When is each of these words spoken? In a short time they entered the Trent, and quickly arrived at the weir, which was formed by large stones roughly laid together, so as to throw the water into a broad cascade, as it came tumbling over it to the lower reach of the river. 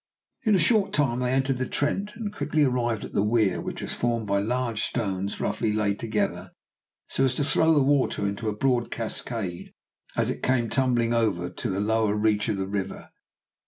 In 0.41 0.55
a 0.55 0.57
short 0.57 0.93
time 0.93 1.19
they 1.19 1.31
entered 1.31 1.59
the 1.59 1.67
Trent, 1.69 2.15
and 2.15 2.33
quickly 2.33 2.63
arrived 2.63 3.05
at 3.05 3.13
the 3.13 3.21
weir, 3.21 3.61
which 3.61 3.83
was 3.83 3.93
formed 3.93 4.25
by 4.25 4.39
large 4.39 4.81
stones 4.81 5.39
roughly 5.39 5.71
laid 5.73 5.99
together, 5.99 6.53
so 7.07 7.25
as 7.25 7.35
to 7.35 7.43
throw 7.43 7.71
the 7.75 7.83
water 7.83 8.25
into 8.25 8.49
a 8.49 8.55
broad 8.55 8.89
cascade, 8.89 9.71
as 10.17 10.31
it 10.31 10.41
came 10.41 10.69
tumbling 10.71 11.13
over 11.13 11.45
it 11.45 11.57
to 11.57 11.69
the 11.69 11.79
lower 11.79 12.15
reach 12.15 12.49
of 12.49 12.57
the 12.57 12.65
river. 12.67 13.11